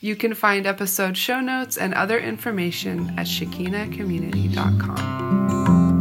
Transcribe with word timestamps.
You 0.00 0.14
can 0.14 0.34
find 0.34 0.66
episode 0.66 1.16
show 1.16 1.40
notes 1.40 1.78
and 1.78 1.94
other 1.94 2.18
information 2.18 3.14
at 3.16 3.26
shekinahcommunity.com. 3.26 5.96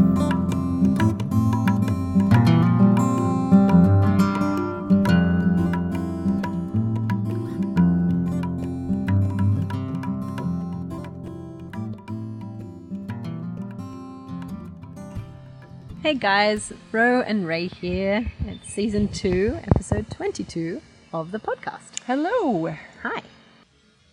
Hey 16.02 16.14
guys, 16.14 16.72
Ro 16.92 17.22
and 17.22 17.48
Ray 17.48 17.68
here. 17.68 18.32
It's 18.46 18.72
season 18.72 19.08
two, 19.08 19.58
episode 19.64 20.12
22 20.12 20.82
of 21.12 21.32
the 21.32 21.40
podcast. 21.40 22.00
Hello! 22.06 22.76
Hi. 23.02 23.24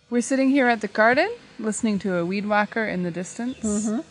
We're 0.09 0.21
sitting 0.21 0.49
here 0.49 0.67
at 0.67 0.81
the 0.81 0.87
garden, 0.87 1.31
listening 1.57 1.99
to 1.99 2.17
a 2.17 2.25
weed 2.25 2.45
whacker 2.45 2.85
in 2.85 3.03
the 3.03 3.11
distance, 3.11 3.57
mm-hmm. 3.59 4.01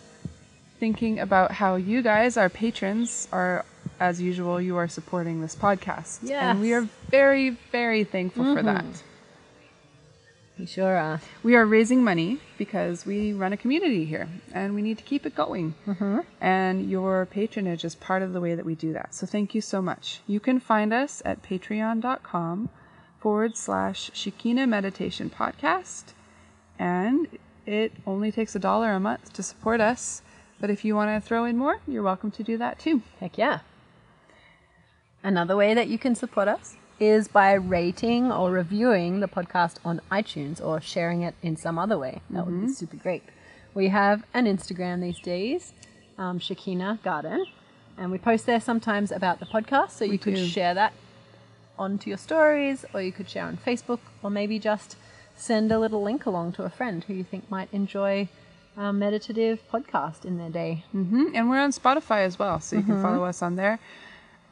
thinking 0.81 1.21
about 1.21 1.53
how 1.53 1.77
you 1.77 2.03
guys, 2.03 2.37
our 2.37 2.49
patrons, 2.49 3.29
are, 3.31 3.65
as 4.01 4.21
usual, 4.21 4.61
you 4.61 4.77
are 4.77 4.89
supporting 4.89 5.41
this 5.41 5.55
podcast. 5.55 6.29
And 6.51 6.61
we 6.61 6.73
are 6.73 6.89
very, 7.11 7.51
very 7.71 8.05
thankful 8.05 8.57
for 8.57 8.63
that. 8.63 8.85
Mm-hmm. 8.85 9.09
You 10.59 10.67
sure 10.67 10.97
are. 10.97 11.21
We 11.43 11.57
are 11.57 11.65
raising 11.65 12.05
money 12.05 12.39
because 12.59 13.07
we 13.07 13.33
run 13.33 13.53
a 13.53 13.57
community 13.57 14.05
here 14.05 14.29
and 14.53 14.75
we 14.75 14.83
need 14.83 14.99
to 14.99 15.05
keep 15.05 15.25
it 15.25 15.35
going. 15.35 15.75
Mm-hmm. 15.87 16.21
And 16.41 16.91
your 16.91 17.27
patronage 17.27 17.85
is 17.85 17.95
part 17.95 18.23
of 18.23 18.33
the 18.33 18.41
way 18.41 18.55
that 18.55 18.65
we 18.65 18.75
do 18.75 18.93
that. 18.93 19.15
So 19.15 19.27
thank 19.27 19.55
you 19.55 19.61
so 19.61 19.81
much. 19.81 20.21
You 20.27 20.41
can 20.41 20.61
find 20.61 20.93
us 20.93 21.23
at 21.25 21.43
patreon.com 21.43 22.69
forward 23.23 23.57
slash 23.57 24.11
Shekinah 24.13 24.67
Meditation 24.67 25.31
Podcast. 25.31 26.07
And 26.77 27.29
it 27.65 27.93
only 28.05 28.33
takes 28.33 28.57
a 28.57 28.59
dollar 28.59 28.91
a 28.91 28.99
month 28.99 29.33
to 29.35 29.45
support 29.45 29.81
us. 29.81 30.23
But 30.61 30.71
if 30.71 30.85
you 30.85 30.97
want 30.97 31.11
to 31.11 31.27
throw 31.27 31.45
in 31.45 31.57
more, 31.57 31.79
you're 31.87 32.03
welcome 32.03 32.33
to 32.33 32.43
do 32.43 32.59
that 32.59 32.81
too. 32.81 33.03
Heck 33.21 33.39
yeah. 33.39 33.61
Another 35.23 35.55
way 35.55 35.73
that 35.73 35.87
you 35.87 35.99
can 35.99 36.17
support 36.17 36.49
us 36.49 36.75
is 36.99 37.29
by 37.29 37.53
rating 37.53 38.33
or 38.33 38.51
reviewing 38.51 39.21
the 39.21 39.29
podcast 39.29 39.77
on 39.85 40.01
iTunes 40.11 40.65
or 40.65 40.81
sharing 40.81 41.23
it 41.23 41.37
in 41.43 41.57
some 41.57 41.79
other 41.79 41.97
way. 41.97 42.23
That 42.31 42.45
would 42.45 42.61
be 42.61 42.73
super 42.73 42.97
great. 42.97 43.23
We 43.73 43.89
have 43.89 44.25
an 44.35 44.47
Instagram 44.47 45.01
these 45.01 45.21
days, 45.21 45.73
um, 46.19 46.41
Shekinah 46.41 46.99
Garden, 47.05 47.47
and 47.97 48.11
we 48.11 48.19
post 48.19 48.47
there 48.47 48.61
sometimes 48.61 49.13
about 49.13 49.39
the 49.39 49.47
podcast, 49.47 49.91
so 49.91 50.05
you 50.05 50.19
could 50.19 50.35
do. 50.35 50.47
share 50.47 50.75
that 50.75 50.93
onto 51.83 52.09
your 52.09 52.19
stories, 52.19 52.85
or 52.93 53.03
you 53.03 53.13
could 53.13 53.29
share 53.29 53.45
on 53.45 53.57
Facebook, 53.57 54.01
or 54.23 54.31
maybe 54.31 54.59
just 54.59 54.97
send 55.37 55.71
a 55.73 55.79
little 55.79 56.03
link 56.03 56.27
along 56.27 56.53
to 56.53 56.63
a 56.63 56.71
friend 56.71 57.05
who 57.05 57.15
you 57.15 57.25
think 57.25 57.51
might 57.51 57.69
enjoy 57.73 58.29
a 58.77 58.93
meditative 58.93 59.63
podcast 59.73 60.25
in 60.25 60.39
their 60.39 60.51
day. 60.51 60.85
hmm 60.93 61.27
And 61.35 61.51
we're 61.51 61.61
on 61.61 61.73
Spotify 61.73 62.21
as 62.25 62.39
well, 62.39 62.61
so 62.61 62.77
you 62.77 62.83
can 62.83 63.03
follow 63.03 63.25
us 63.25 63.43
on 63.43 63.57
there. 63.57 63.79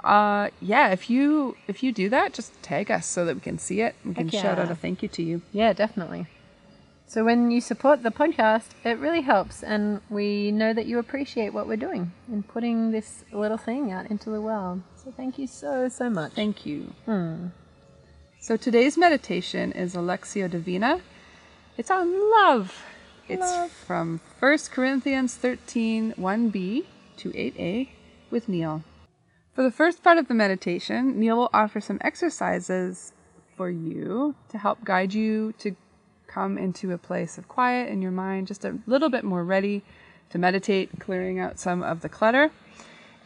Uh, 0.03 0.49
yeah, 0.61 0.89
if 0.89 1.11
you 1.11 1.57
if 1.69 1.83
you 1.83 1.93
do 1.93 2.09
that, 2.09 2.33
just 2.33 2.51
tag 2.63 2.91
us 2.91 3.07
so 3.07 3.25
that 3.27 3.35
we 3.35 3.41
can 3.41 3.59
see 3.59 3.81
it. 3.83 3.95
We 4.05 4.15
can 4.15 4.29
Heck 4.29 4.41
shout 4.41 4.59
out 4.59 4.71
a 4.71 4.75
thank 4.75 5.03
you 5.03 5.09
to 5.09 5.23
you. 5.23 5.43
Yeah, 5.53 5.73
definitely. 5.73 6.27
So 7.11 7.25
when 7.25 7.51
you 7.51 7.61
support 7.61 8.05
the 8.05 8.13
podcast, 8.13 8.67
it 8.85 9.01
really 9.01 9.23
helps, 9.23 9.65
and 9.65 10.01
we 10.11 10.53
know 10.53 10.73
that 10.73 10.87
you 10.87 11.01
appreciate 11.01 11.53
what 11.53 11.67
we're 11.67 11.77
doing 11.77 12.13
in 12.31 12.45
putting 12.45 12.93
this 12.93 13.25
little 13.33 13.57
thing 13.57 13.91
out 13.91 14.09
into 14.09 14.31
the 14.31 14.41
world. 14.41 14.83
So 14.95 15.13
thank 15.17 15.37
you 15.37 15.49
so 15.49 15.89
so 15.89 16.09
much. 16.09 16.35
Thank 16.35 16.65
you. 16.65 16.95
Hmm. 17.07 17.49
So 18.39 18.57
today's 18.57 18.97
meditation 18.97 19.73
is 19.73 19.97
a 19.97 19.99
Lectio 19.99 20.49
Divina. 20.49 21.01
It's 21.77 21.91
on 21.91 22.31
love. 22.31 22.81
It's 23.29 23.41
Love. 23.41 23.73
from 23.73 24.21
1 24.39 24.59
Corinthians 24.71 25.35
13, 25.35 26.15
1b 26.17 26.85
to 27.17 27.31
8a 27.31 27.89
with 28.31 28.49
Neil. 28.49 28.85
For 29.53 29.65
the 29.65 29.73
first 29.73 30.05
part 30.05 30.19
of 30.19 30.29
the 30.29 30.35
meditation, 30.35 31.19
Neil 31.19 31.39
will 31.39 31.51
offer 31.53 31.81
some 31.81 31.99
exercises 32.03 33.13
for 33.57 33.69
you 33.69 34.37
to 34.51 34.59
help 34.59 34.85
guide 34.85 35.13
you 35.13 35.55
to 35.59 35.75
come 36.31 36.57
into 36.57 36.93
a 36.93 36.99
place 36.99 37.37
of 37.39 37.49
quiet 37.49 37.89
in 37.89 38.01
your 38.01 38.13
mind, 38.13 38.47
just 38.47 38.65
a 38.65 38.79
little 38.87 39.11
bit 39.11 39.25
more 39.25 39.45
ready 39.45 39.83
to 40.31 40.39
meditate, 40.39 40.91
clearing 41.01 41.41
out 41.41 41.59
some 41.59 41.83
of 41.83 42.01
the 42.01 42.09
clutter. 42.09 42.51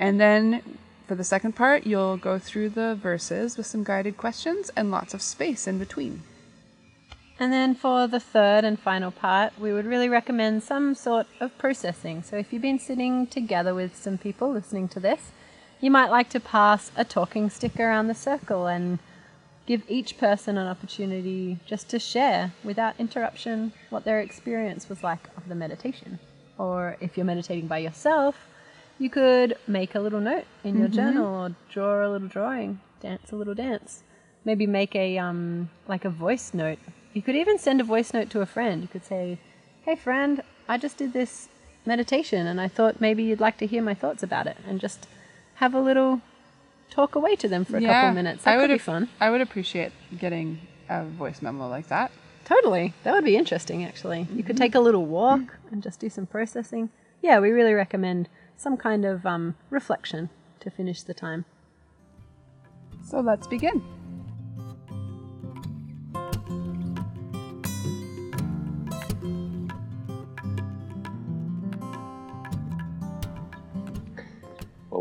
And 0.01 0.19
then 0.19 0.63
for 1.07 1.15
the 1.15 1.25
second 1.25 1.53
part, 1.53 1.87
you'll 1.87 2.17
go 2.17 2.39
through 2.39 2.71
the 2.71 2.95
verses 2.95 3.57
with 3.57 3.67
some 3.67 3.85
guided 3.85 4.17
questions 4.17 4.71
and 4.75 4.91
lots 4.91 5.13
of 5.13 5.21
space 5.21 5.67
in 5.67 5.79
between. 5.79 6.23
And 7.39 7.53
then 7.53 7.75
for 7.75 8.07
the 8.07 8.21
third 8.21 8.65
and 8.65 8.79
final 8.79 9.11
part, 9.11 9.59
we 9.59 9.73
would 9.73 9.87
really 9.87 10.09
recommend 10.09 10.63
some 10.63 10.95
sort 10.95 11.27
of 11.41 11.57
processing. 11.59 12.23
So 12.23 12.37
if 12.37 12.53
you've 12.53 12.63
been 12.63 12.79
sitting 12.79 13.27
together 13.27 13.75
with 13.75 13.97
some 13.97 14.19
people 14.19 14.51
listening 14.51 14.89
to 14.89 15.01
this, 15.01 15.33
you 15.81 15.91
might 15.91 16.11
like 16.11 16.31
to 16.31 16.41
pass 16.41 16.91
a 16.97 17.05
talking 17.05 17.51
stick 17.51 17.79
around 17.79 18.07
the 18.07 18.15
circle 18.15 18.67
and 18.67 18.99
give 19.67 19.83
each 19.89 20.19
person 20.19 20.59
an 20.59 20.67
opportunity 20.67 21.59
just 21.67 21.89
to 21.89 21.99
share 21.99 22.53
without 22.63 22.95
interruption 22.99 23.73
what 23.91 24.05
their 24.05 24.21
experience 24.21 24.89
was 24.89 25.03
like 25.03 25.29
of 25.37 25.49
the 25.49 25.55
meditation. 25.55 26.19
Or 26.59 26.97
if 27.01 27.17
you're 27.17 27.27
meditating 27.27 27.67
by 27.67 27.79
yourself, 27.79 28.47
you 28.99 29.11
could 29.11 29.57
make 29.67 29.95
a 29.95 30.01
little 30.01 30.21
note 30.21 30.45
in 30.63 30.79
your 30.79 30.89
journal 30.89 31.27
or 31.27 31.57
draw 31.71 32.07
a 32.07 32.11
little 32.11 32.29
drawing, 32.29 32.81
dance 33.01 33.33
a 33.33 33.37
little 33.37 33.55
dance. 33.55 34.03
Maybe 34.45 34.67
make 34.67 34.95
a 34.95 35.19
um 35.19 35.71
like 35.89 36.05
a 36.05 36.11
voice 36.11 36.53
note. 36.55 36.79
You 37.13 37.23
could 37.23 37.37
even 37.37 37.59
send 37.59 37.81
a 37.81 37.85
voice 37.85 38.13
note 38.13 38.31
to 38.31 38.41
a 38.41 38.47
friend. 38.47 38.83
You 38.83 38.89
could 38.89 39.05
say, 39.05 39.39
"Hey 39.85 39.97
friend, 39.97 40.43
I 40.69 40.79
just 40.79 40.99
did 40.99 41.13
this 41.13 41.49
meditation 41.87 42.47
and 42.47 42.61
I 42.61 42.69
thought 42.69 43.01
maybe 43.01 43.25
you'd 43.25 43.41
like 43.41 43.59
to 43.59 43.67
hear 43.67 43.83
my 43.83 43.95
thoughts 43.95 44.23
about 44.23 44.47
it." 44.47 44.59
And 44.67 44.81
just 44.81 45.09
have 45.57 45.75
a 45.75 45.81
little 45.81 46.21
talk 46.91 47.15
away 47.15 47.37
to 47.37 47.49
them 47.49 47.65
for 47.65 47.77
a 47.77 47.81
couple 47.81 48.09
of 48.11 48.15
minutes. 48.15 48.45
That 48.45 48.55
I 48.55 48.57
would 48.57 48.69
be 48.71 48.79
fun. 48.79 49.09
I 49.21 49.31
would 49.31 49.41
appreciate 49.41 49.93
getting 50.19 50.61
a 50.89 51.05
voice 51.05 51.43
memo 51.43 51.69
like 51.69 51.89
that. 51.89 52.13
Totally. 52.45 52.93
That 53.05 53.15
would 53.15 53.25
be 53.25 53.37
interesting, 53.37 53.85
actually. 53.85 54.29
You 54.35 54.43
could 54.43 54.57
take 54.57 54.75
a 54.75 54.81
little 54.81 55.07
walk 55.07 55.59
and 55.71 55.83
just 55.83 55.99
do 55.99 56.11
some 56.11 56.27
processing. 56.27 56.91
Yeah, 57.23 57.41
we 57.41 57.51
really 57.51 57.73
recommend 57.73 58.29
some 58.57 58.77
kind 58.77 59.05
of 59.05 59.25
um, 59.25 59.57
reflection 59.71 60.29
to 60.61 60.71
finish 60.71 61.03
the 61.03 61.15
time. 61.15 61.47
So 63.03 63.21
let's 63.21 63.47
begin. 63.47 63.83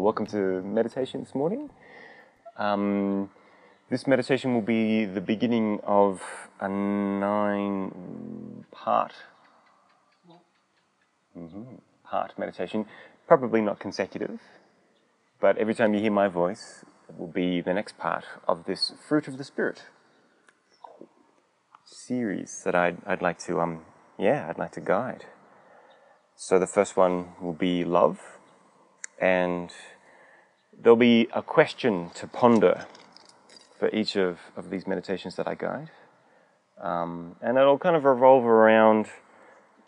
Welcome 0.03 0.25
to 0.25 0.61
meditation 0.63 1.21
this 1.21 1.33
morning. 1.33 1.69
Um, 2.57 3.29
this 3.89 4.05
meditation 4.05 4.53
will 4.53 4.61
be 4.61 5.05
the 5.05 5.21
beginning 5.21 5.79
of 5.85 6.21
a 6.59 6.67
nine 6.67 8.65
part 8.69 9.13
Mhm, 11.37 11.79
part 12.03 12.37
meditation. 12.37 12.85
Probably 13.27 13.61
not 13.61 13.79
consecutive, 13.79 14.41
but 15.39 15.57
every 15.57 15.73
time 15.73 15.93
you 15.93 16.01
hear 16.01 16.11
my 16.11 16.27
voice, 16.27 16.83
it 17.07 17.17
will 17.17 17.31
be 17.31 17.61
the 17.61 17.73
next 17.73 17.97
part 17.97 18.25
of 18.45 18.65
this 18.65 18.91
fruit 19.07 19.29
of 19.29 19.37
the 19.37 19.45
spirit 19.45 19.83
series 21.85 22.61
that 22.65 22.75
I'd, 22.75 22.97
I'd 23.05 23.21
like 23.21 23.39
to 23.47 23.61
um 23.61 23.85
yeah 24.17 24.47
I'd 24.49 24.59
like 24.59 24.73
to 24.73 24.81
guide. 24.81 25.25
So 26.35 26.59
the 26.59 26.67
first 26.67 26.97
one 26.97 27.35
will 27.41 27.53
be 27.69 27.85
love 27.85 28.19
and 29.17 29.71
there'll 30.81 30.95
be 30.95 31.27
a 31.33 31.41
question 31.41 32.09
to 32.15 32.27
ponder 32.27 32.85
for 33.77 33.89
each 33.89 34.15
of, 34.15 34.39
of 34.55 34.69
these 34.69 34.87
meditations 34.87 35.35
that 35.35 35.47
I 35.47 35.55
guide. 35.55 35.89
Um, 36.81 37.35
and 37.41 37.57
it'll 37.57 37.77
kind 37.77 37.95
of 37.95 38.03
revolve 38.03 38.45
around 38.45 39.07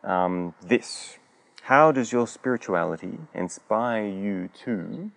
um, 0.04 0.54
this. 0.62 1.18
How 1.64 1.92
does 1.92 2.12
your 2.12 2.28
spirituality 2.28 3.18
inspire 3.34 4.06
you 4.06 4.50
to, 4.66 5.12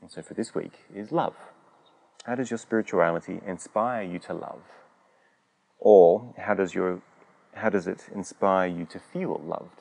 and 0.00 0.10
so 0.10 0.20
for 0.22 0.34
this 0.34 0.54
week, 0.54 0.72
is 0.94 1.12
love. 1.12 1.34
How 2.24 2.34
does 2.34 2.50
your 2.50 2.58
spirituality 2.58 3.40
inspire 3.46 4.02
you 4.02 4.18
to 4.20 4.34
love? 4.34 4.62
Or 5.78 6.34
how 6.36 6.54
does 6.54 6.74
your 6.74 7.00
how 7.54 7.68
does 7.68 7.86
it 7.86 8.06
inspire 8.14 8.68
you 8.68 8.84
to 8.86 8.98
feel 8.98 9.40
loved? 9.44 9.80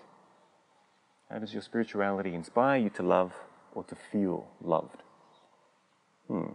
How 1.30 1.40
does 1.40 1.54
your 1.54 1.62
spirituality 1.62 2.34
inspire 2.34 2.80
you 2.80 2.90
to 2.92 3.04
love 3.04 3.34
or 3.80 3.86
to 3.86 3.96
feel 4.12 4.46
loved? 4.62 5.04
Hmm. 6.28 6.52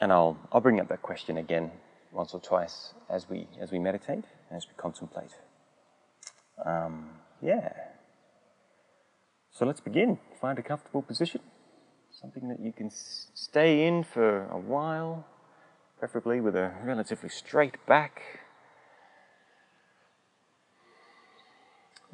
And 0.00 0.10
I'll, 0.10 0.38
I'll 0.50 0.62
bring 0.62 0.80
up 0.80 0.88
that 0.88 1.02
question 1.02 1.36
again 1.36 1.70
once 2.12 2.32
or 2.32 2.40
twice 2.40 2.94
as 3.10 3.28
we, 3.28 3.46
as 3.60 3.70
we 3.70 3.78
meditate, 3.78 4.24
as 4.50 4.66
we 4.66 4.72
contemplate. 4.78 5.32
Um, 6.64 7.10
yeah. 7.42 7.72
So 9.52 9.66
let's 9.66 9.80
begin. 9.80 10.18
Find 10.40 10.58
a 10.58 10.62
comfortable 10.62 11.02
position, 11.02 11.42
something 12.10 12.48
that 12.48 12.60
you 12.60 12.72
can 12.72 12.90
stay 12.90 13.86
in 13.86 14.02
for 14.02 14.46
a 14.46 14.58
while, 14.58 15.26
preferably 15.98 16.40
with 16.40 16.56
a 16.56 16.72
relatively 16.82 17.28
straight 17.28 17.84
back. 17.86 18.22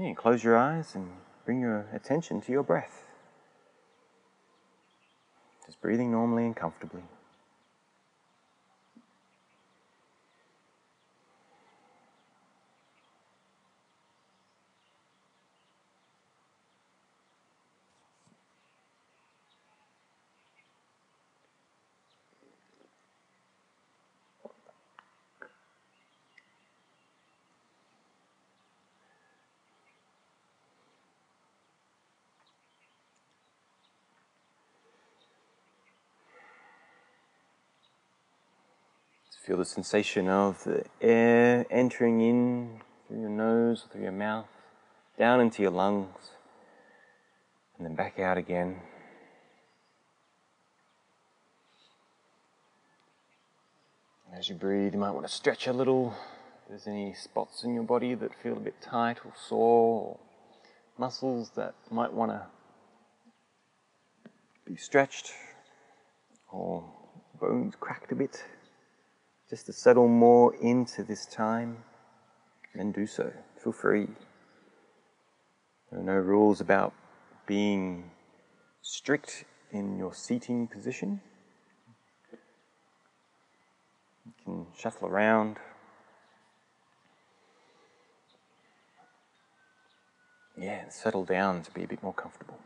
Yeah, 0.01 0.15
close 0.15 0.43
your 0.43 0.57
eyes 0.57 0.97
and 0.97 1.11
bring 1.45 1.61
your 1.61 1.87
attention 1.93 2.41
to 2.43 2.53
your 2.53 2.63
breath. 2.63 3.05
Just 5.67 5.81
breathing 5.81 6.11
normally 6.11 6.45
and 6.45 6.57
comfortably. 6.57 7.03
Feel 39.45 39.57
the 39.57 39.65
sensation 39.65 40.29
of 40.29 40.63
the 40.63 40.85
air 41.01 41.67
entering 41.69 42.21
in 42.21 42.81
through 43.09 43.23
your 43.23 43.29
nose, 43.29 43.87
through 43.91 44.03
your 44.03 44.13
mouth, 44.13 44.47
down 45.19 45.41
into 45.41 45.63
your 45.63 45.73
lungs, 45.73 46.31
and 47.77 47.85
then 47.85 47.97
back 47.97 48.21
out 48.21 48.39
again. 48.39 48.77
As 54.33 54.49
you 54.49 54.55
breathe, 54.55 54.95
you 54.95 55.01
might 55.01 55.11
want 55.11 55.27
to 55.27 55.33
stretch 55.33 55.67
a 55.67 55.73
little. 55.73 56.15
If 56.63 56.69
there's 56.69 56.87
any 56.87 57.13
spots 57.13 57.65
in 57.65 57.75
your 57.75 57.83
body 57.83 58.15
that 58.15 58.41
feel 58.41 58.57
a 58.57 58.61
bit 58.61 58.81
tight 58.81 59.19
or 59.25 59.33
sore, 59.49 60.05
or 60.05 60.19
muscles 60.97 61.51
that 61.57 61.75
might 61.91 62.13
want 62.13 62.31
to 62.31 62.47
be 64.65 64.77
stretched, 64.77 65.33
or 66.53 66.85
bones 67.41 67.75
cracked 67.81 68.13
a 68.13 68.15
bit 68.15 68.45
just 69.53 69.67
to 69.67 69.73
settle 69.75 70.09
more 70.09 70.55
into 70.63 71.03
this 71.03 71.27
time, 71.27 71.77
then 72.75 72.91
do 72.91 73.07
so. 73.07 73.31
Feel 73.63 73.75
free. 73.75 74.09
There 75.91 76.01
are 76.01 76.03
no 76.03 76.15
rules 76.15 76.63
about 76.63 76.95
being 77.45 78.13
strict 78.81 79.45
in 79.71 79.99
your 79.99 80.15
seating 80.15 80.69
position. 80.69 81.21
You 84.25 84.33
can 84.43 84.67
shuffle 84.75 85.07
around. 85.07 85.59
Yeah, 90.57 90.89
settle 90.89 91.27
down 91.27 91.63
to 91.65 91.71
be 91.73 91.85
a 91.85 91.87
bit 91.87 92.03
more 92.03 92.15
comfortable. 92.15 92.59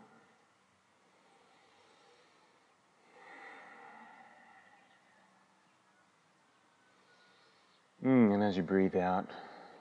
Mm, 8.07 8.35
and 8.35 8.43
as 8.57 8.59
you 8.59 8.63
breathe 8.63 8.97
out, 8.97 9.27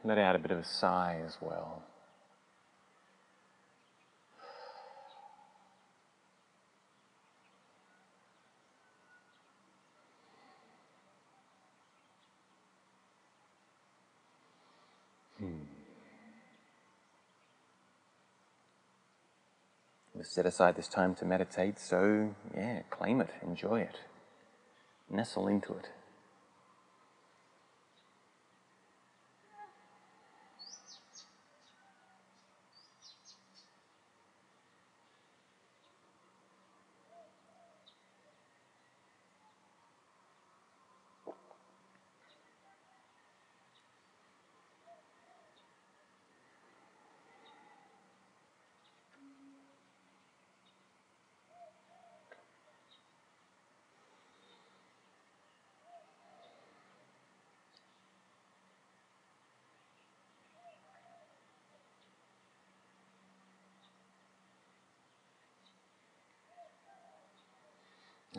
let 0.03 0.17
out 0.17 0.35
a 0.35 0.39
bit 0.39 0.51
of 0.51 0.57
a 0.57 0.65
sigh 0.65 1.21
as 1.25 1.37
well. 1.39 1.81
Hmm. 15.39 15.45
Set 20.21 20.45
aside 20.45 20.75
this 20.75 20.89
time 20.89 21.15
to 21.15 21.23
meditate, 21.23 21.79
so 21.79 22.35
yeah, 22.53 22.81
claim 22.89 23.21
it, 23.21 23.29
enjoy 23.41 23.79
it, 23.79 23.99
nestle 25.09 25.47
into 25.47 25.71
it. 25.71 25.87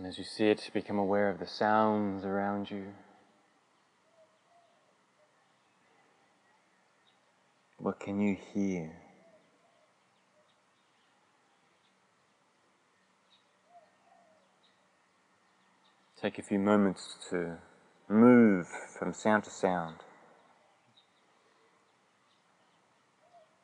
And 0.07 0.13
as 0.13 0.19
you 0.19 0.25
sit, 0.25 0.71
become 0.73 1.01
aware 1.01 1.29
of 1.29 1.41
the 1.41 1.49
sounds 1.49 2.25
around 2.25 2.71
you. 2.71 2.85
What 7.79 7.99
can 7.99 8.21
you 8.21 8.37
hear? 8.55 8.93
Take 16.23 16.39
a 16.39 16.43
few 16.43 16.61
moments 16.61 17.17
to 17.31 17.57
move 18.09 18.69
from 18.97 19.13
sound 19.13 19.43
to 19.43 19.51
sound, 19.51 19.97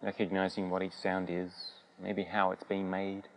recognizing 0.02 0.70
what 0.70 0.82
each 0.82 0.94
sound 1.00 1.30
is, 1.30 1.52
maybe 2.02 2.24
how 2.24 2.50
it's 2.50 2.64
being 2.64 2.90
made. 2.90 3.28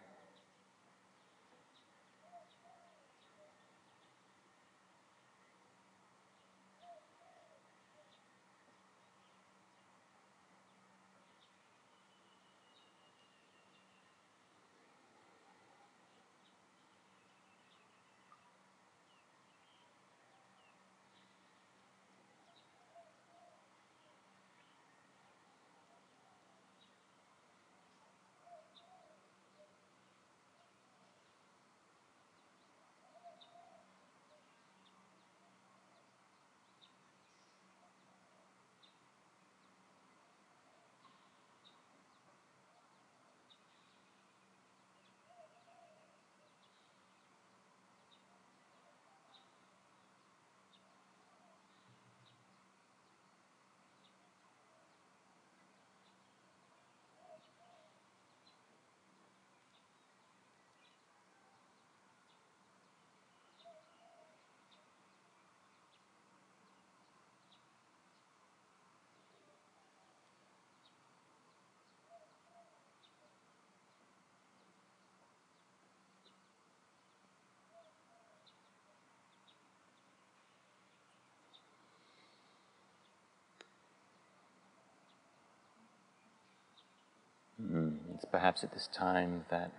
It's 88.16 88.24
perhaps 88.24 88.64
at 88.64 88.72
this 88.72 88.88
time 88.88 89.44
that 89.52 89.72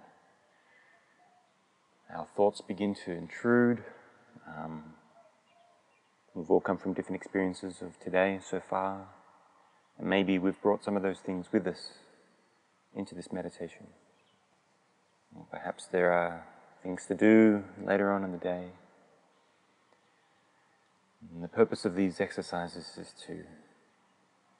our 2.14 2.26
thoughts 2.36 2.60
begin 2.60 2.94
to 3.06 3.12
intrude. 3.12 3.82
Um, 4.46 4.92
we've 6.34 6.50
all 6.50 6.60
come 6.60 6.76
from 6.76 6.92
different 6.92 7.16
experiences 7.16 7.80
of 7.80 7.98
today 7.98 8.38
so 8.46 8.60
far, 8.60 9.06
and 9.98 10.06
maybe 10.06 10.38
we've 10.38 10.60
brought 10.60 10.84
some 10.84 10.98
of 10.98 11.02
those 11.02 11.20
things 11.20 11.46
with 11.50 11.66
us 11.66 11.92
into 12.94 13.14
this 13.14 13.32
meditation. 13.32 13.86
Or 15.34 15.46
perhaps 15.50 15.86
there 15.86 16.12
are 16.12 16.44
things 16.82 17.06
to 17.06 17.14
do 17.14 17.64
later 17.82 18.12
on 18.12 18.22
in 18.22 18.32
the 18.32 18.38
day. 18.38 18.66
And 21.32 21.42
the 21.42 21.48
purpose 21.48 21.86
of 21.86 21.94
these 21.94 22.20
exercises 22.20 22.98
is 22.98 23.14
to, 23.26 23.44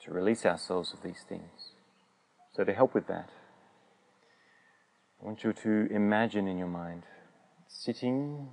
to 0.07 0.15
release 0.15 0.47
ourselves 0.47 0.95
of 0.95 1.03
these 1.03 1.25
things. 1.29 1.73
So, 2.55 2.65
to 2.65 2.73
help 2.73 2.95
with 2.95 3.07
that, 3.09 3.29
I 5.27 5.29
want 5.29 5.43
you 5.43 5.53
to 5.53 5.93
imagine 5.93 6.47
in 6.47 6.57
your 6.57 6.69
mind 6.69 7.03
sitting 7.67 8.47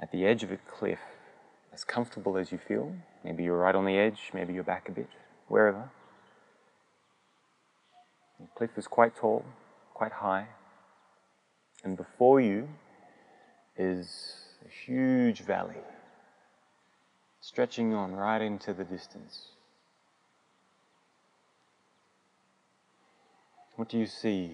at 0.00 0.10
the 0.10 0.24
edge 0.24 0.42
of 0.42 0.50
a 0.50 0.56
cliff, 0.56 0.98
as 1.74 1.84
comfortable 1.84 2.38
as 2.38 2.50
you 2.50 2.56
feel. 2.56 2.94
Maybe 3.22 3.44
you're 3.44 3.58
right 3.58 3.74
on 3.74 3.84
the 3.84 3.98
edge, 3.98 4.30
maybe 4.32 4.54
you're 4.54 4.62
back 4.62 4.88
a 4.88 4.92
bit, 4.92 5.10
wherever. 5.46 5.90
The 8.40 8.46
cliff 8.56 8.70
is 8.78 8.86
quite 8.86 9.14
tall, 9.14 9.44
quite 9.92 10.12
high, 10.12 10.46
and 11.84 11.94
before 11.94 12.40
you 12.40 12.66
is 13.76 14.36
a 14.64 14.86
huge 14.86 15.42
valley 15.42 15.82
stretching 17.42 17.92
on 17.92 18.14
right 18.14 18.40
into 18.40 18.72
the 18.72 18.84
distance. 18.84 19.48
What 23.82 23.88
do 23.88 23.98
you 23.98 24.06
see? 24.06 24.52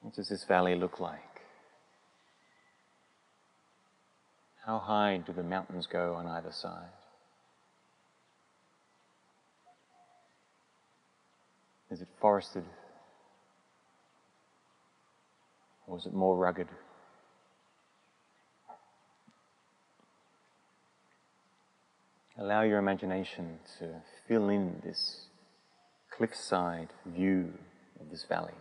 What 0.00 0.14
does 0.14 0.30
this 0.30 0.44
valley 0.44 0.74
look 0.74 1.00
like? 1.00 1.42
How 4.64 4.78
high 4.78 5.18
do 5.18 5.34
the 5.34 5.42
mountains 5.42 5.86
go 5.86 6.14
on 6.14 6.26
either 6.26 6.50
side? 6.50 6.88
Is 11.90 12.00
it 12.00 12.08
forested? 12.18 12.64
Or 15.86 15.98
is 15.98 16.06
it 16.06 16.14
more 16.14 16.38
rugged? 16.38 16.68
Allow 22.38 22.62
your 22.62 22.78
imagination 22.78 23.58
to 23.78 24.02
fill 24.28 24.50
in 24.50 24.82
this 24.84 25.26
cliffside 26.14 26.88
view 27.06 27.52
of 27.98 28.10
this 28.10 28.26
valley. 28.28 28.52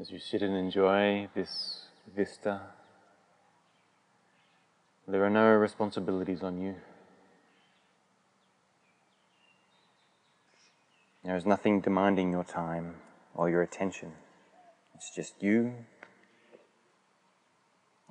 As 0.00 0.12
you 0.12 0.20
sit 0.20 0.42
and 0.42 0.56
enjoy 0.56 1.28
this 1.34 1.86
vista, 2.14 2.60
there 5.08 5.24
are 5.24 5.30
no 5.30 5.48
responsibilities 5.48 6.40
on 6.40 6.60
you. 6.60 6.76
There 11.24 11.36
is 11.36 11.44
nothing 11.44 11.80
demanding 11.80 12.30
your 12.30 12.44
time 12.44 12.94
or 13.34 13.50
your 13.50 13.62
attention. 13.62 14.12
It's 14.94 15.12
just 15.12 15.42
you 15.42 15.74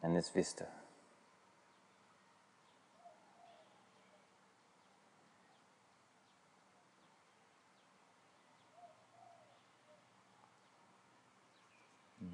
and 0.04 0.14
this 0.14 0.28
vista. 0.28 0.68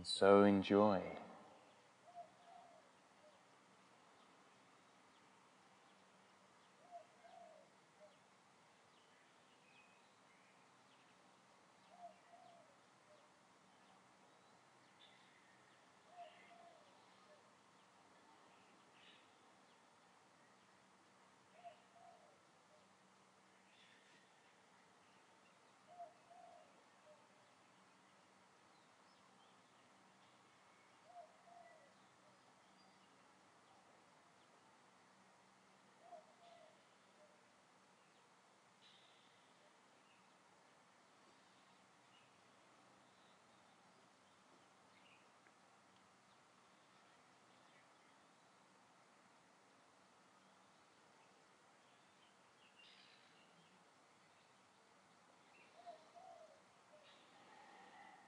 So 0.06 0.44
enjoy. 0.44 1.02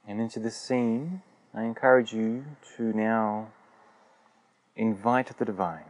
And 0.08 0.20
into 0.20 0.38
this 0.38 0.56
scene, 0.56 1.22
I 1.52 1.64
encourage 1.64 2.12
you 2.12 2.44
to 2.76 2.92
now 2.92 3.48
invite 4.76 5.36
the 5.36 5.44
divine 5.44 5.84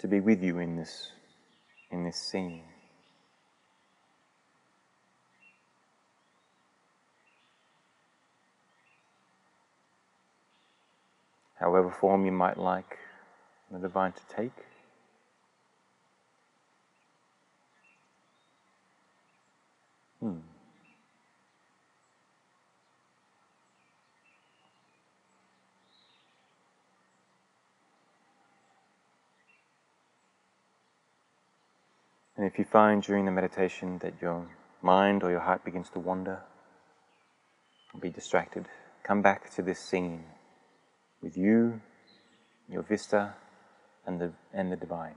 to 0.00 0.08
be 0.08 0.20
with 0.20 0.42
you 0.42 0.58
in 0.58 0.76
this 0.76 1.12
in 1.90 2.04
this 2.04 2.16
scene. 2.16 2.64
However 11.54 11.90
form 11.90 12.26
you 12.26 12.32
might 12.32 12.58
like 12.58 12.98
the 13.70 13.78
divine 13.78 14.12
to 14.12 14.22
take. 14.36 14.67
Hmm. 20.20 20.38
And 32.36 32.46
if 32.46 32.56
you 32.56 32.64
find 32.64 33.02
during 33.02 33.24
the 33.24 33.32
meditation 33.32 33.98
that 33.98 34.14
your 34.22 34.46
mind 34.80 35.24
or 35.24 35.30
your 35.30 35.40
heart 35.40 35.64
begins 35.64 35.90
to 35.90 35.98
wander, 35.98 36.40
or 37.92 38.00
be 38.00 38.10
distracted, 38.10 38.66
come 39.02 39.22
back 39.22 39.52
to 39.56 39.62
this 39.62 39.80
scene 39.80 40.24
with 41.20 41.36
you, 41.36 41.80
your 42.68 42.82
vista, 42.82 43.34
and 44.06 44.20
the, 44.20 44.32
and 44.52 44.70
the 44.70 44.76
divine. 44.76 45.16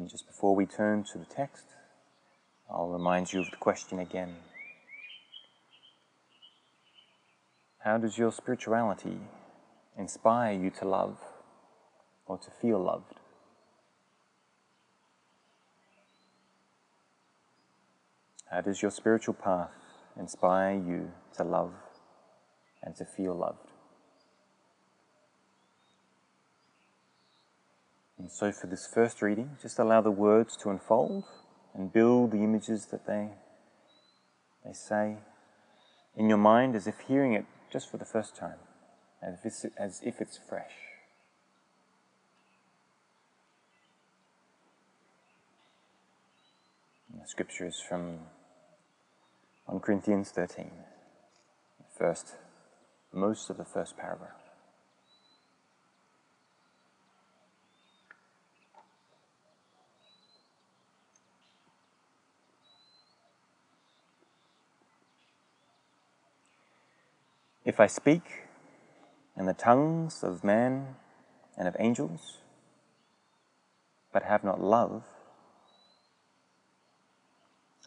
And 0.00 0.08
just 0.08 0.26
before 0.26 0.56
we 0.56 0.64
turn 0.64 1.04
to 1.12 1.18
the 1.18 1.26
text, 1.26 1.66
I'll 2.70 2.88
remind 2.88 3.34
you 3.34 3.40
of 3.40 3.50
the 3.50 3.58
question 3.58 3.98
again. 3.98 4.34
How 7.80 7.98
does 7.98 8.16
your 8.16 8.32
spirituality 8.32 9.18
inspire 9.98 10.58
you 10.58 10.70
to 10.70 10.88
love 10.88 11.18
or 12.24 12.38
to 12.38 12.50
feel 12.62 12.82
loved? 12.82 13.16
How 18.50 18.62
does 18.62 18.80
your 18.80 18.90
spiritual 18.90 19.34
path 19.34 19.72
inspire 20.18 20.76
you 20.76 21.12
to 21.36 21.44
love 21.44 21.74
and 22.82 22.96
to 22.96 23.04
feel 23.04 23.34
loved? 23.34 23.69
And 28.20 28.30
so, 28.30 28.52
for 28.52 28.66
this 28.66 28.86
first 28.86 29.22
reading, 29.22 29.56
just 29.62 29.78
allow 29.78 30.02
the 30.02 30.10
words 30.10 30.54
to 30.58 30.68
unfold 30.68 31.24
and 31.74 31.90
build 31.90 32.32
the 32.32 32.44
images 32.44 32.84
that 32.90 33.06
they, 33.06 33.30
they 34.62 34.74
say 34.74 35.16
in 36.14 36.28
your 36.28 36.36
mind 36.36 36.76
as 36.76 36.86
if 36.86 36.96
hearing 37.08 37.32
it 37.32 37.46
just 37.72 37.90
for 37.90 37.96
the 37.96 38.04
first 38.04 38.36
time, 38.36 38.58
as 39.22 39.38
if 39.38 39.46
it's, 39.46 39.66
as 39.78 40.02
if 40.04 40.20
it's 40.20 40.38
fresh. 40.50 40.74
The 47.18 47.26
scripture 47.26 47.66
is 47.66 47.80
from 47.80 48.18
1 49.64 49.80
Corinthians 49.80 50.30
13, 50.30 50.70
first, 51.96 52.34
most 53.14 53.48
of 53.48 53.56
the 53.56 53.64
first 53.64 53.96
paragraph. 53.96 54.39
If 67.70 67.78
I 67.78 67.86
speak 67.86 68.24
in 69.36 69.46
the 69.46 69.54
tongues 69.54 70.24
of 70.24 70.42
man 70.42 70.96
and 71.56 71.68
of 71.68 71.76
angels, 71.78 72.38
but 74.12 74.24
have 74.24 74.42
not 74.42 74.60
love, 74.60 75.04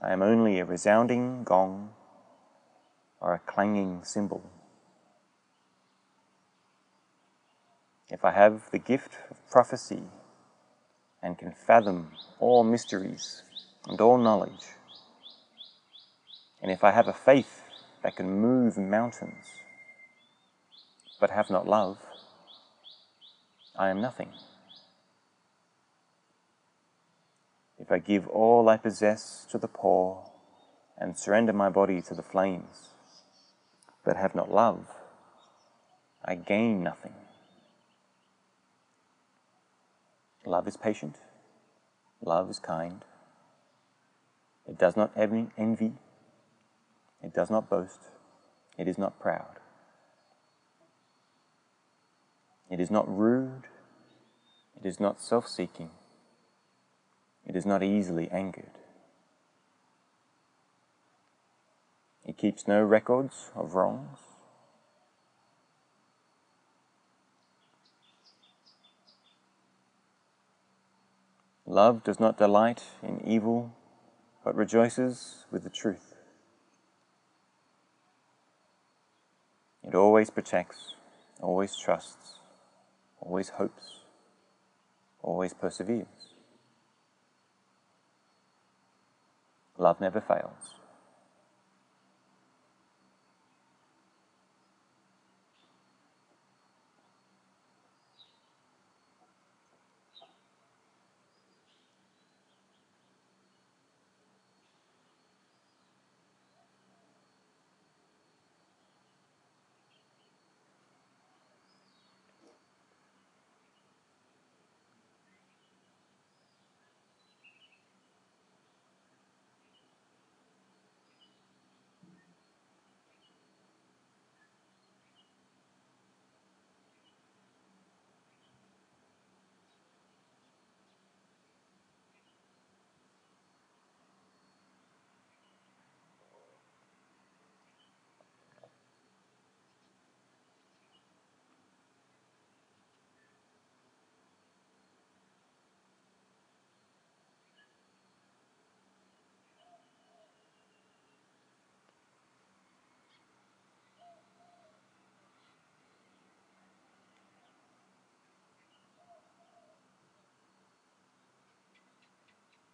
I 0.01 0.13
am 0.13 0.21
only 0.21 0.59
a 0.59 0.63
resounding 0.63 1.43
gong 1.43 1.89
or 3.19 3.33
a 3.33 3.39
clanging 3.39 4.05
cymbal. 4.05 4.49
If 8.09 8.23
I 8.23 8.31
have 8.31 8.71
the 8.71 8.79
gift 8.79 9.17
of 9.29 9.45
prophecy 9.51 10.03
and 11.21 11.37
can 11.37 11.51
fathom 11.51 12.13
all 12.39 12.63
mysteries 12.63 13.43
and 13.89 13.99
all 13.99 14.17
knowledge, 14.17 14.65
and 16.61 16.71
if 16.71 16.85
I 16.85 16.91
have 16.91 17.09
a 17.09 17.13
faith 17.13 17.63
that 18.01 18.15
can 18.15 18.39
move 18.39 18.77
mountains, 18.77 19.62
but 21.23 21.31
have 21.31 21.49
not 21.49 21.65
love, 21.65 21.99
I 23.77 23.87
am 23.87 24.01
nothing. 24.01 24.33
If 27.79 27.89
I 27.93 27.99
give 27.99 28.27
all 28.27 28.67
I 28.67 28.75
possess 28.75 29.47
to 29.49 29.57
the 29.57 29.69
poor 29.69 30.29
and 30.97 31.17
surrender 31.17 31.53
my 31.53 31.69
body 31.69 32.01
to 32.01 32.13
the 32.13 32.21
flames, 32.21 32.89
but 34.03 34.17
have 34.17 34.35
not 34.35 34.51
love, 34.51 34.85
I 36.25 36.35
gain 36.35 36.83
nothing. 36.83 37.15
Love 40.45 40.67
is 40.67 40.75
patient, 40.75 41.15
love 42.19 42.49
is 42.49 42.59
kind, 42.59 43.05
it 44.67 44.77
does 44.77 44.97
not 44.97 45.13
envy, 45.15 45.93
it 47.21 47.33
does 47.33 47.49
not 47.49 47.69
boast, 47.69 48.09
it 48.77 48.89
is 48.89 48.97
not 48.97 49.21
proud. 49.21 49.62
It 52.73 52.79
is 52.79 52.89
not 52.89 53.05
rude. 53.07 53.67
It 54.75 54.87
is 54.87 54.99
not 54.99 55.21
self 55.21 55.47
seeking. 55.47 55.91
It 57.45 57.55
is 57.55 57.67
not 57.67 57.83
easily 57.83 58.31
angered. 58.31 58.71
It 62.25 62.35
keeps 62.35 62.67
no 62.67 62.81
records 62.81 63.51
of 63.55 63.75
wrongs. 63.75 64.17
Love 71.67 72.03
does 72.03 72.19
not 72.19 72.39
delight 72.39 72.81
in 73.03 73.21
evil, 73.23 73.75
but 74.43 74.55
rejoices 74.55 75.45
with 75.51 75.63
the 75.63 75.69
truth. 75.69 76.15
It 79.83 79.93
always 79.93 80.31
protects, 80.31 80.95
always 81.39 81.75
trusts, 81.75 82.39
always 83.25 83.49
hopes, 83.49 84.01
always 85.21 85.53
perseveres. 85.53 86.33
Love 89.77 89.99
never 90.01 90.21
fails. 90.21 90.75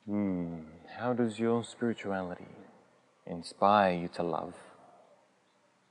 Hmm. 0.10 0.62
How 0.98 1.14
does 1.14 1.38
your 1.38 1.64
spirituality 1.64 2.48
inspire 3.28 3.94
you 3.94 4.08
to 4.16 4.24
love 4.24 4.56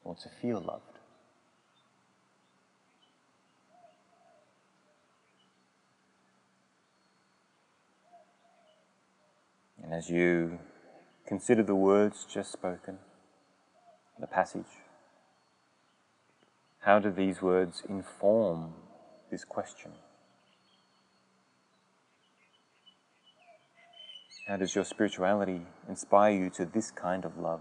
or 0.03 0.17
to 0.17 0.29
feel 0.29 0.61
loved? 0.61 0.99
And 9.81 9.95
as 9.95 10.11
you 10.11 10.59
consider 11.25 11.63
the 11.63 11.77
words 11.77 12.27
just 12.29 12.51
spoken, 12.51 12.99
the 14.19 14.27
passage, 14.27 14.83
how 16.81 16.99
do 16.99 17.13
these 17.13 17.41
words 17.41 17.85
inform 17.89 18.73
this 19.31 19.45
question? 19.45 19.93
How 24.49 24.57
does 24.57 24.75
your 24.75 24.85
spirituality 24.85 25.61
inspire 25.91 26.33
you 26.33 26.49
to 26.57 26.65
this 26.65 26.91
kind 26.91 27.27
of 27.27 27.37
love? 27.37 27.61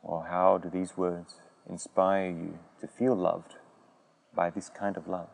Or 0.00 0.26
how 0.30 0.58
do 0.58 0.70
these 0.70 0.96
words 0.96 1.34
inspire 1.68 2.30
you 2.30 2.58
to 2.80 2.86
feel 2.86 3.16
loved 3.16 3.54
by 4.32 4.50
this 4.50 4.68
kind 4.68 4.96
of 4.96 5.08
love? 5.08 5.28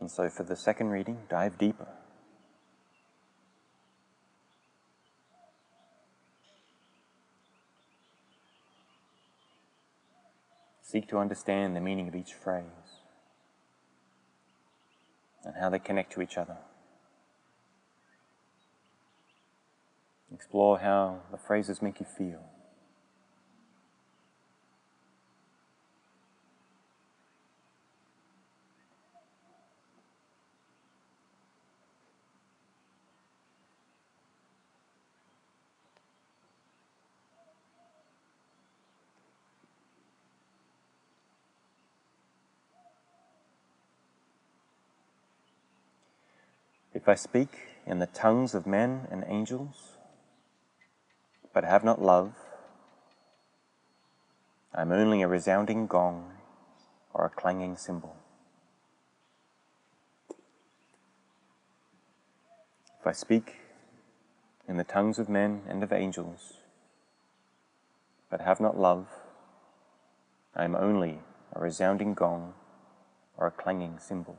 And 0.00 0.10
so 0.10 0.28
for 0.28 0.42
the 0.42 0.54
second 0.54 0.90
reading, 0.90 1.16
dive 1.30 1.56
deeper. 1.56 1.88
Seek 10.94 11.08
to 11.08 11.18
understand 11.18 11.74
the 11.74 11.80
meaning 11.80 12.06
of 12.06 12.14
each 12.14 12.34
phrase 12.34 12.62
and 15.42 15.56
how 15.56 15.68
they 15.68 15.80
connect 15.80 16.12
to 16.12 16.22
each 16.22 16.38
other. 16.38 16.56
Explore 20.32 20.78
how 20.78 21.22
the 21.32 21.36
phrases 21.36 21.82
make 21.82 21.98
you 21.98 22.06
feel. 22.06 22.44
If 47.04 47.08
I 47.10 47.16
speak 47.16 47.58
in 47.86 47.98
the 47.98 48.06
tongues 48.06 48.54
of 48.54 48.66
men 48.66 49.08
and 49.10 49.26
angels, 49.28 49.98
but 51.52 51.62
have 51.62 51.84
not 51.84 52.00
love, 52.00 52.32
I 54.74 54.80
am 54.80 54.90
only 54.90 55.20
a 55.20 55.28
resounding 55.28 55.86
gong 55.86 56.32
or 57.12 57.26
a 57.26 57.28
clanging 57.28 57.76
cymbal. 57.76 58.16
If 62.98 63.06
I 63.06 63.12
speak 63.12 63.56
in 64.66 64.78
the 64.78 64.82
tongues 64.82 65.18
of 65.18 65.28
men 65.28 65.60
and 65.68 65.82
of 65.82 65.92
angels, 65.92 66.54
but 68.30 68.40
have 68.40 68.60
not 68.60 68.78
love, 68.78 69.08
I 70.56 70.64
am 70.64 70.74
only 70.74 71.18
a 71.52 71.60
resounding 71.60 72.14
gong 72.14 72.54
or 73.36 73.46
a 73.46 73.50
clanging 73.50 73.98
cymbal. 73.98 74.38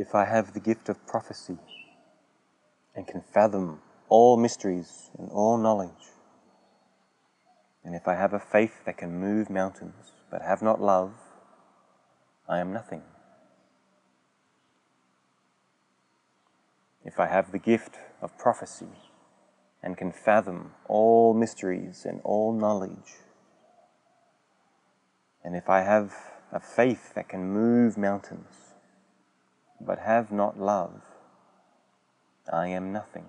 If 0.00 0.14
I 0.14 0.24
have 0.24 0.54
the 0.54 0.60
gift 0.60 0.88
of 0.88 1.06
prophecy 1.06 1.58
and 2.96 3.06
can 3.06 3.20
fathom 3.20 3.82
all 4.08 4.38
mysteries 4.38 5.10
and 5.18 5.28
all 5.30 5.58
knowledge, 5.58 6.14
and 7.84 7.94
if 7.94 8.08
I 8.08 8.14
have 8.14 8.32
a 8.32 8.38
faith 8.38 8.86
that 8.86 8.96
can 8.96 9.20
move 9.20 9.50
mountains 9.50 10.12
but 10.30 10.40
have 10.40 10.62
not 10.62 10.80
love, 10.80 11.12
I 12.48 12.60
am 12.60 12.72
nothing. 12.72 13.02
If 17.04 17.20
I 17.20 17.26
have 17.26 17.52
the 17.52 17.58
gift 17.58 17.98
of 18.22 18.38
prophecy 18.38 18.96
and 19.82 19.98
can 19.98 20.12
fathom 20.12 20.72
all 20.88 21.34
mysteries 21.34 22.06
and 22.06 22.22
all 22.24 22.54
knowledge, 22.54 23.18
and 25.44 25.54
if 25.54 25.68
I 25.68 25.82
have 25.82 26.14
a 26.50 26.58
faith 26.58 27.12
that 27.12 27.28
can 27.28 27.52
move 27.52 27.98
mountains 27.98 28.69
but 29.80 29.98
have 29.98 30.30
not 30.30 30.60
love, 30.60 31.00
I 32.52 32.68
am 32.68 32.92
nothing. 32.92 33.26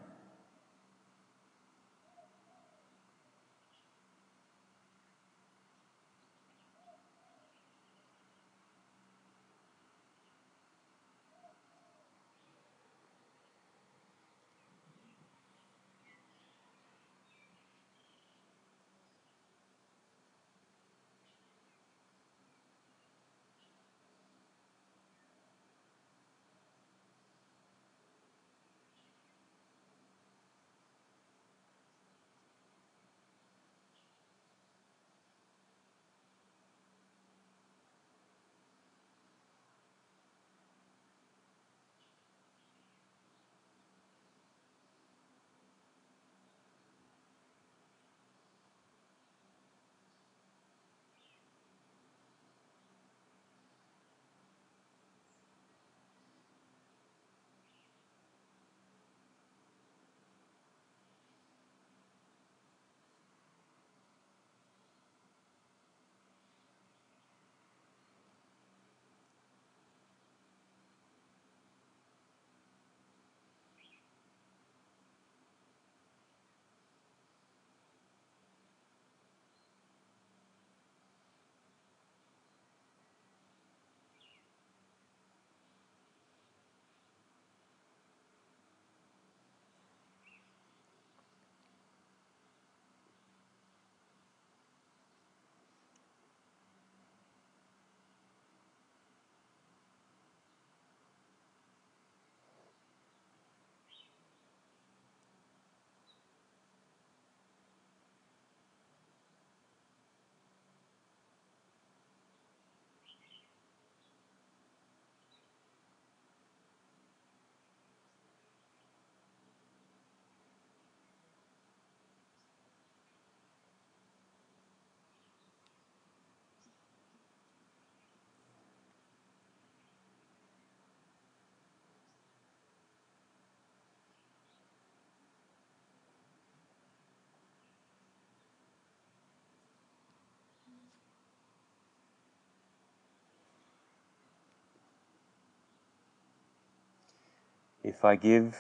If 147.84 148.06
I 148.06 148.16
give 148.16 148.58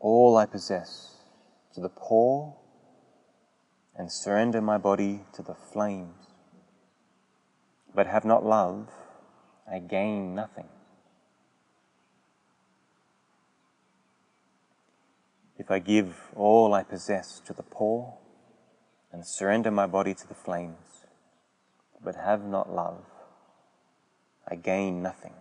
all 0.00 0.36
I 0.36 0.46
possess 0.46 1.18
to 1.74 1.80
the 1.80 1.88
poor 1.88 2.56
and 3.96 4.10
surrender 4.10 4.60
my 4.60 4.76
body 4.76 5.20
to 5.34 5.42
the 5.42 5.54
flames, 5.54 6.26
but 7.94 8.08
have 8.08 8.24
not 8.24 8.44
love, 8.44 8.90
I 9.70 9.78
gain 9.78 10.34
nothing. 10.34 10.68
If 15.56 15.70
I 15.70 15.78
give 15.78 16.16
all 16.34 16.74
I 16.74 16.82
possess 16.82 17.40
to 17.46 17.52
the 17.52 17.62
poor 17.62 18.14
and 19.12 19.24
surrender 19.24 19.70
my 19.70 19.86
body 19.86 20.14
to 20.14 20.26
the 20.26 20.34
flames, 20.34 21.04
but 22.02 22.16
have 22.16 22.44
not 22.44 22.72
love, 22.72 23.04
I 24.46 24.56
gain 24.56 25.02
nothing. 25.02 25.34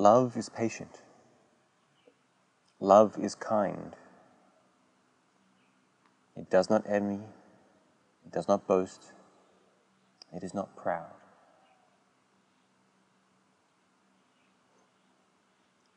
Love 0.00 0.34
is 0.34 0.48
patient. 0.48 1.02
Love 2.80 3.18
is 3.18 3.34
kind. 3.34 3.94
It 6.34 6.48
does 6.48 6.70
not 6.70 6.84
envy. 6.88 7.22
It 8.24 8.32
does 8.32 8.48
not 8.48 8.66
boast. 8.66 9.12
It 10.32 10.42
is 10.42 10.54
not 10.54 10.74
proud. 10.74 11.12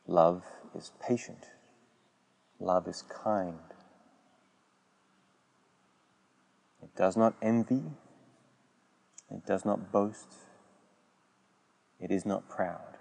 Love 0.06 0.44
is 0.76 0.92
patient. 1.00 1.46
Love 2.60 2.86
is 2.86 3.04
kind. 3.08 3.72
It 6.82 6.94
does 6.94 7.16
not 7.16 7.36
envy. 7.40 7.84
It 9.30 9.46
does 9.46 9.64
not 9.64 9.90
boast. 9.90 10.28
It 11.98 12.10
is 12.10 12.26
not 12.26 12.50
proud. 12.50 12.93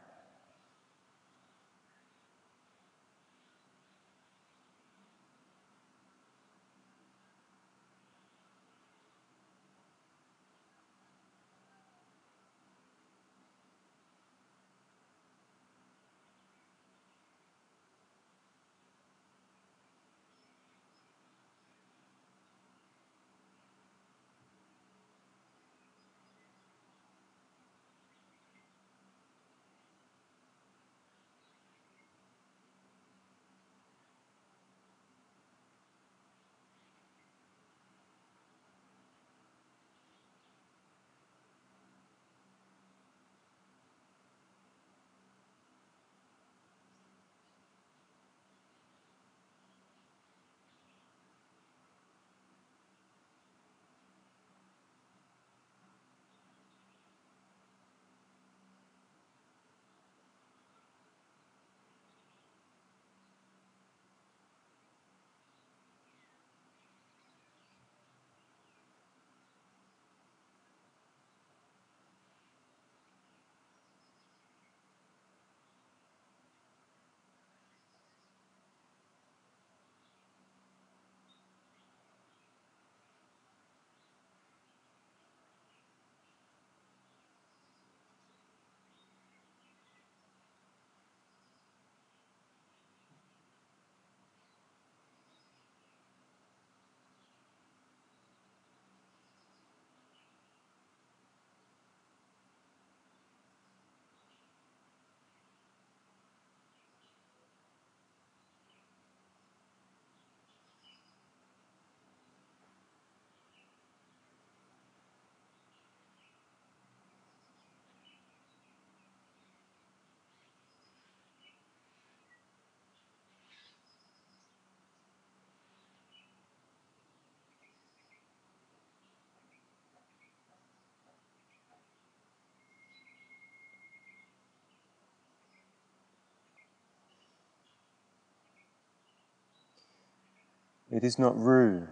It 140.96 141.04
is 141.04 141.18
not 141.18 141.36
rude. 141.36 141.88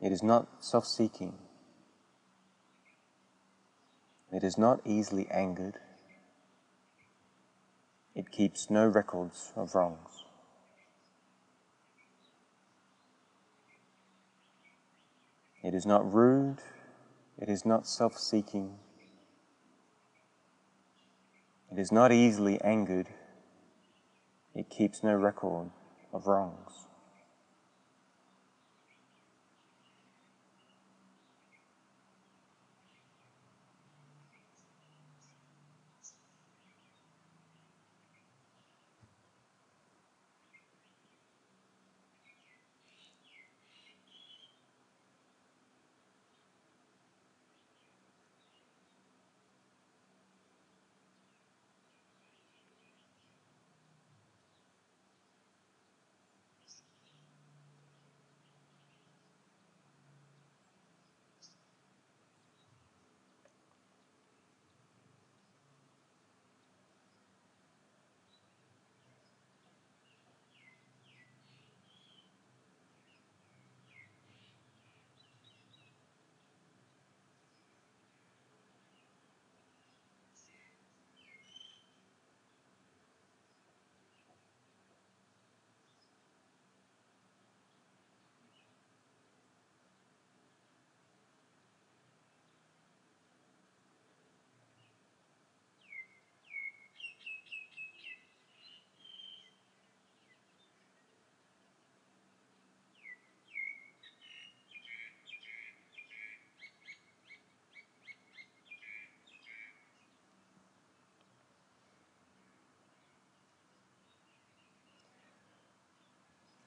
It 0.00 0.12
is 0.12 0.22
not 0.22 0.64
self 0.64 0.86
seeking. 0.86 1.34
It 4.32 4.44
is 4.44 4.56
not 4.56 4.78
easily 4.84 5.26
angered. 5.28 5.78
It 8.14 8.30
keeps 8.30 8.70
no 8.70 8.86
records 8.86 9.52
of 9.56 9.74
wrongs. 9.74 10.22
It 15.64 15.74
is 15.74 15.84
not 15.84 16.14
rude. 16.14 16.60
It 17.36 17.48
is 17.48 17.66
not 17.66 17.88
self 17.88 18.16
seeking. 18.16 18.78
It 21.72 21.80
is 21.80 21.90
not 21.90 22.12
easily 22.12 22.60
angered. 22.60 23.08
It 24.54 24.70
keeps 24.70 25.02
no 25.02 25.14
record 25.16 25.70
of 26.12 26.28
wrongs. 26.28 26.86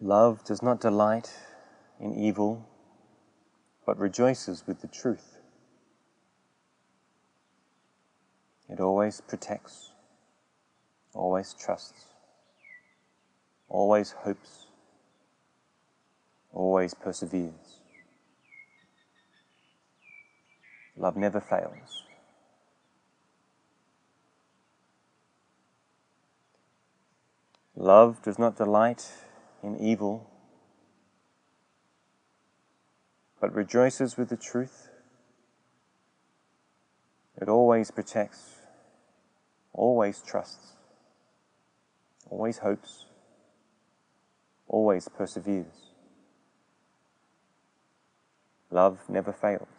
Love 0.05 0.43
does 0.43 0.61
not 0.61 0.79
delight 0.79 1.33
in 1.99 2.13
evil, 2.13 2.63
but 3.87 3.97
rejoices 3.97 4.63
with 4.67 4.81
the 4.81 4.87
truth. 4.87 5.39
It 8.69 8.79
always 8.79 9.19
protects, 9.21 9.93
always 11.15 11.55
trusts, 11.55 12.05
always 13.67 14.11
hopes, 14.11 14.67
always 16.53 16.93
perseveres. 16.93 17.79
Love 20.95 21.17
never 21.17 21.41
fails. 21.41 22.03
Love 27.75 28.21
does 28.21 28.37
not 28.37 28.55
delight 28.55 29.11
in 29.65 29.79
evil, 29.79 30.29
but 33.41 33.53
rejoices 33.53 34.15
with 34.15 34.29
the 34.29 34.37
truth. 34.37 34.89
It 37.41 37.49
always 37.49 37.91
protects, 37.91 38.55
always 39.73 40.21
trusts, 40.21 40.73
always 42.29 42.59
hopes, 42.59 43.05
always 44.67 45.07
perseveres. 45.09 45.91
Love 48.71 48.99
never 49.09 49.33
fails. 49.33 49.74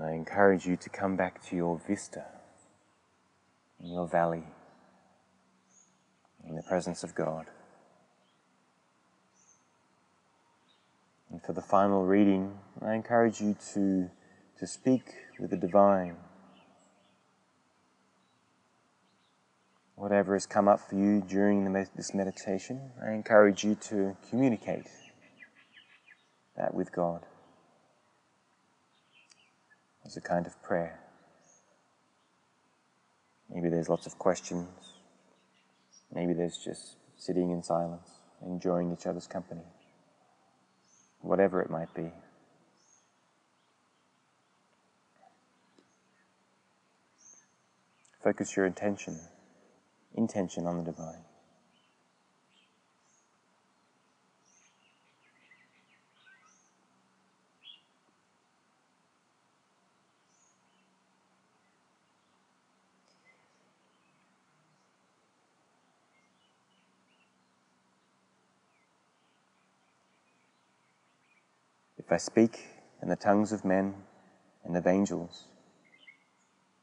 I 0.00 0.12
encourage 0.12 0.66
you 0.66 0.76
to 0.76 0.90
come 0.90 1.16
back 1.16 1.42
to 1.48 1.56
your 1.56 1.80
vista, 1.86 2.26
in 3.80 3.90
your 3.90 4.06
valley, 4.06 4.44
in 6.46 6.54
the 6.54 6.62
presence 6.62 7.02
of 7.02 7.14
God. 7.14 7.46
And 11.30 11.42
for 11.42 11.54
the 11.54 11.62
final 11.62 12.04
reading, 12.04 12.58
I 12.82 12.94
encourage 12.94 13.40
you 13.40 13.56
to, 13.72 14.10
to 14.58 14.66
speak 14.66 15.14
with 15.40 15.50
the 15.50 15.56
divine. 15.56 16.16
Whatever 19.94 20.34
has 20.34 20.44
come 20.44 20.68
up 20.68 20.80
for 20.80 20.96
you 20.96 21.22
during 21.22 21.72
this 21.72 22.12
meditation, 22.12 22.90
I 23.02 23.12
encourage 23.12 23.64
you 23.64 23.74
to 23.74 24.14
communicate 24.28 24.88
that 26.54 26.74
with 26.74 26.92
God 26.92 27.24
as 30.06 30.16
a 30.16 30.20
kind 30.20 30.46
of 30.46 30.62
prayer. 30.62 31.00
Maybe 33.52 33.68
there's 33.68 33.88
lots 33.88 34.06
of 34.06 34.18
questions. 34.18 34.68
Maybe 36.14 36.32
there's 36.32 36.58
just 36.58 36.96
sitting 37.16 37.50
in 37.50 37.62
silence, 37.62 38.08
enjoying 38.44 38.92
each 38.92 39.06
other's 39.06 39.26
company. 39.26 39.64
Whatever 41.20 41.60
it 41.60 41.70
might 41.70 41.92
be. 41.94 42.12
Focus 48.22 48.56
your 48.56 48.66
attention, 48.66 49.20
intention 50.14 50.66
on 50.66 50.78
the 50.78 50.84
divine. 50.84 51.24
If 72.06 72.12
I 72.12 72.18
speak 72.18 72.68
in 73.02 73.08
the 73.08 73.16
tongues 73.16 73.50
of 73.50 73.64
men 73.64 73.92
and 74.64 74.76
of 74.76 74.86
angels, 74.86 75.46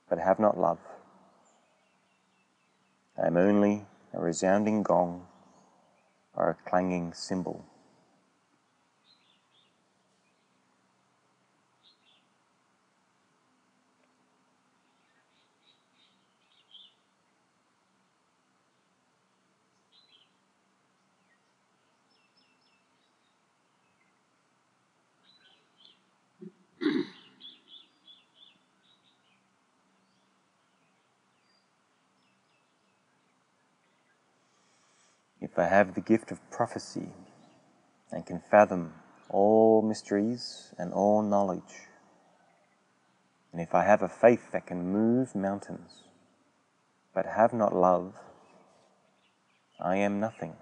but 0.09 0.19
have 0.19 0.37
not 0.37 0.59
love, 0.59 0.79
I 3.17 3.27
am 3.27 3.37
only 3.37 3.85
a 4.13 4.19
resounding 4.19 4.83
gong 4.83 5.25
or 6.35 6.49
a 6.49 6.69
clanging 6.69 7.13
cymbal. 7.13 7.63
Have 35.73 35.95
the 35.95 36.01
gift 36.01 36.31
of 36.31 36.39
prophecy 36.51 37.09
and 38.11 38.25
can 38.25 38.39
fathom 38.39 38.93
all 39.29 39.81
mysteries 39.81 40.71
and 40.77 40.93
all 40.93 41.23
knowledge, 41.23 41.87
and 43.51 43.59
if 43.59 43.73
I 43.73 43.83
have 43.83 44.03
a 44.03 44.09
faith 44.09 44.51
that 44.51 44.67
can 44.67 44.91
move 44.91 45.35
mountains, 45.35 46.03
but 47.13 47.25
have 47.25 47.53
not 47.53 47.75
love, 47.75 48.13
I 49.79 49.97
am 49.97 50.19
nothing. 50.19 50.53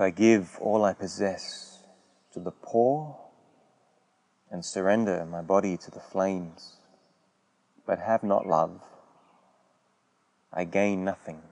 If 0.00 0.04
I 0.04 0.10
give 0.12 0.56
all 0.62 0.86
I 0.86 0.94
possess 0.94 1.84
to 2.32 2.40
the 2.40 2.52
poor 2.52 3.18
and 4.50 4.64
surrender 4.64 5.26
my 5.26 5.42
body 5.42 5.76
to 5.76 5.90
the 5.90 6.00
flames, 6.00 6.76
but 7.84 7.98
have 7.98 8.22
not 8.22 8.46
love, 8.46 8.80
I 10.50 10.64
gain 10.64 11.04
nothing. 11.04 11.42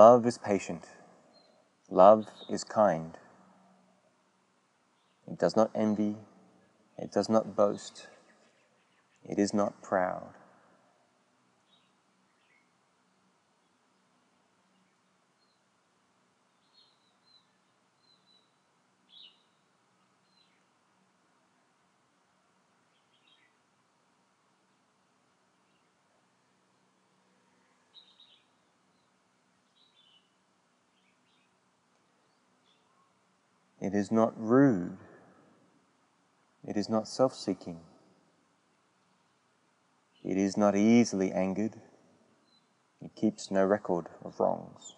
Love 0.00 0.24
is 0.24 0.38
patient. 0.38 0.84
Love 1.90 2.26
is 2.48 2.64
kind. 2.64 3.18
It 5.30 5.38
does 5.38 5.54
not 5.56 5.70
envy. 5.74 6.16
It 6.96 7.12
does 7.12 7.28
not 7.28 7.54
boast. 7.54 8.06
It 9.28 9.38
is 9.38 9.52
not 9.52 9.82
proud. 9.82 10.39
It 33.80 33.94
is 33.94 34.12
not 34.12 34.34
rude. 34.36 34.98
It 36.66 36.76
is 36.76 36.88
not 36.88 37.08
self 37.08 37.34
seeking. 37.34 37.80
It 40.22 40.36
is 40.36 40.56
not 40.56 40.76
easily 40.76 41.32
angered. 41.32 41.80
It 43.00 43.14
keeps 43.14 43.50
no 43.50 43.64
record 43.64 44.08
of 44.22 44.38
wrongs. 44.38 44.96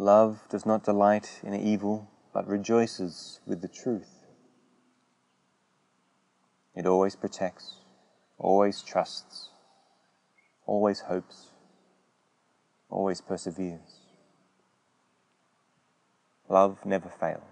Love 0.00 0.40
does 0.48 0.64
not 0.64 0.82
delight 0.82 1.40
in 1.42 1.52
evil, 1.52 2.08
but 2.32 2.48
rejoices 2.48 3.38
with 3.46 3.60
the 3.60 3.68
truth. 3.68 4.24
It 6.74 6.86
always 6.86 7.14
protects, 7.14 7.74
always 8.38 8.80
trusts, 8.80 9.50
always 10.64 11.00
hopes, 11.00 11.48
always 12.88 13.20
perseveres. 13.20 14.06
Love 16.48 16.78
never 16.86 17.10
fails. 17.10 17.49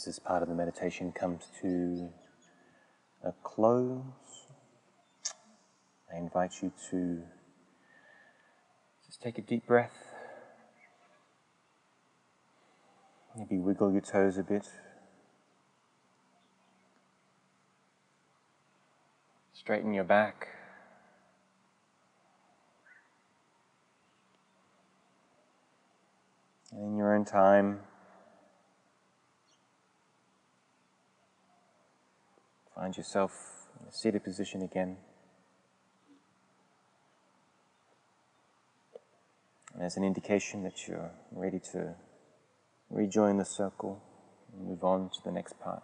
As 0.00 0.06
this 0.06 0.18
part 0.18 0.42
of 0.42 0.48
the 0.48 0.54
meditation 0.54 1.12
comes 1.12 1.48
to 1.60 2.08
a 3.22 3.32
close, 3.42 4.00
I 6.10 6.16
invite 6.16 6.62
you 6.62 6.72
to 6.90 7.22
just 9.04 9.20
take 9.20 9.36
a 9.36 9.42
deep 9.42 9.66
breath. 9.66 10.14
Maybe 13.36 13.58
wiggle 13.58 13.92
your 13.92 14.00
toes 14.00 14.38
a 14.38 14.42
bit. 14.42 14.66
Straighten 19.52 19.92
your 19.92 20.04
back. 20.04 20.48
And 26.72 26.84
in 26.84 26.96
your 26.96 27.14
own 27.14 27.26
time, 27.26 27.80
Find 32.80 32.96
yourself 32.96 33.68
in 33.78 33.88
a 33.88 33.92
seated 33.92 34.24
position 34.24 34.62
again. 34.62 34.96
And 39.74 39.82
as 39.82 39.98
an 39.98 40.02
indication 40.02 40.62
that 40.62 40.88
you're 40.88 41.10
ready 41.30 41.60
to 41.72 41.94
rejoin 42.88 43.36
the 43.36 43.44
circle 43.44 44.02
and 44.50 44.66
move 44.66 44.82
on 44.82 45.10
to 45.10 45.18
the 45.22 45.30
next 45.30 45.60
part, 45.60 45.82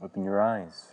open 0.00 0.22
your 0.22 0.40
eyes. 0.40 0.92